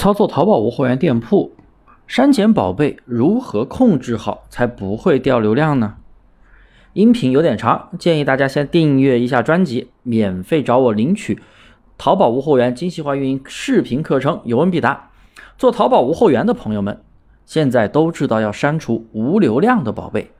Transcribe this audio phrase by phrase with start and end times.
[0.00, 1.52] 操作淘宝无货源店铺，
[2.06, 5.96] 删减宝贝如何控制好才不会掉流量呢？
[6.94, 11.38] 音频有点长，建议大家先订阅一下专辑，免费找我领取
[11.98, 15.10] 淘宝无货源精细化运营视频课程，有问必答。
[15.58, 17.02] 做淘宝无货源的朋友们，
[17.44, 20.30] 现在都知道要删除无流量的宝贝。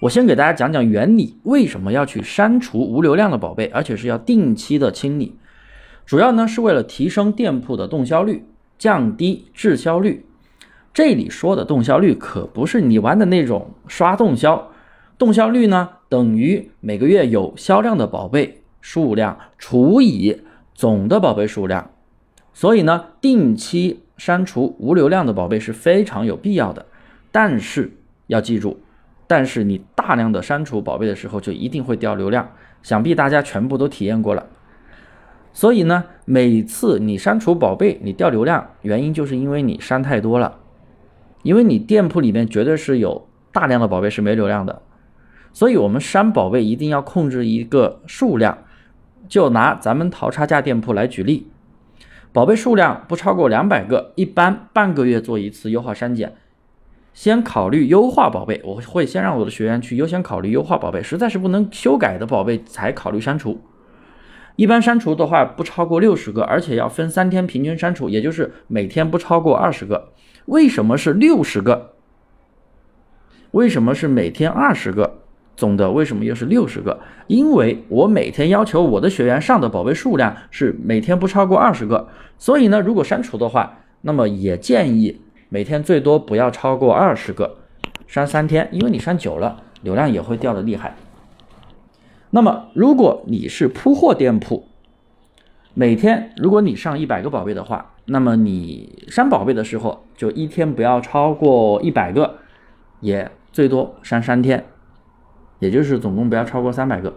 [0.00, 5.36] 我先给大家讲讲原理，为什么要去删除无流量的宝贝，而且是要定期的清理，
[6.04, 8.44] 主要呢是为了提升店铺的动销率。
[8.78, 10.24] 降低滞销率，
[10.94, 14.70] 这里说的动销率可不是你玩的那种刷动销，
[15.18, 20.40] 动销率呢等于每个月有销量的宝贝数量除以
[20.74, 21.90] 总的宝贝数量，
[22.52, 26.86] 所以呢定期删除无流量的宝贝是非常有必要的。
[27.32, 27.92] 但是
[28.28, 28.80] 要记住，
[29.26, 32.52] 但是你大量的删除宝贝的时候就一定会掉流量，
[32.82, 34.46] 想必大家全部都体验过了。
[35.52, 40.58] 所以呢，每次你删除宝贝，你掉流量，原因就是因为你删太多了，
[41.42, 44.82] 因为你店铺里面绝对是有大量的宝贝是没流量的，
[45.52, 48.58] 所以我们删宝贝一定要控制一个数量。
[49.28, 51.48] 就拿咱们淘差价店铺来举例，
[52.32, 56.32] 宝贝数量不超过两百个，一般半个月做一次优化删减。
[57.12, 63.60] 先考虑优化宝贝，我会先让我的学员去优先考虑优化宝贝，实在是不能修改的宝贝才考虑删除。
[64.58, 70.08] 一般删除的话不超过六十个，而且要分三天平均删除，也就是每天不超过二十个。
[70.46, 71.92] 为什么是六十个？
[73.52, 75.18] 为什么是每天二十个？
[75.56, 76.98] 总的为什么又是六十个？
[77.28, 85.20] 因为我每天要求我的学员上的宝贝数量是每天不超过二十个，所以呢，如果删除的话，那么也建议
[85.50, 87.58] 每天最多不要超过二十个，
[88.08, 90.96] 删三天，因为你删久了，流量也会掉的厉害。
[92.30, 94.66] 那么，如果你是铺货店铺，
[95.72, 102.38] 每天如果你上一百个宝贝的话，那么你删宝贝的时候就一天不要超过一百个，
[103.00, 104.66] 也最多删三天，
[105.58, 107.14] 也就是总共不要超过三百个。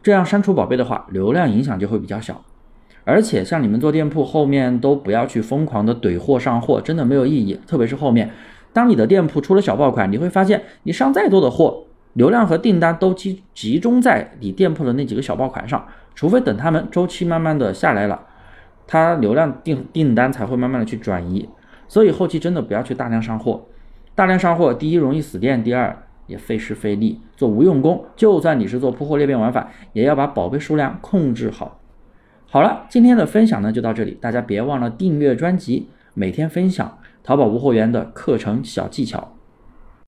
[0.00, 2.42] 这样删除宝贝的话，流量影响就会比较小。
[3.04, 7.58] 而且像你们做店铺后面都不要去疯狂的怼货上货，真的没有意义。
[7.66, 8.30] 特别是后面，
[8.72, 11.86] 当你的店铺出了小爆款，你会发现你上再多的货。
[12.14, 18.20] 流量和订单都集集中在你店铺的那几个小爆款上，除非等他们周期慢慢的下来了，
[18.86, 21.48] 它流量订订单才会慢慢的去转移。
[21.88, 23.62] 所以后期真的不要去大量上货，
[24.14, 28.04] 大量上货，第一容易死店，第二也费时费力，做无用功。
[28.16, 31.80] 就算你是做铺货裂变玩法，也要把宝贝数量控制好。
[32.46, 39.34] 好了，今天的分享呢就到这里，大家别忘了订阅专辑，每天分享淘宝无货源的课程小技巧。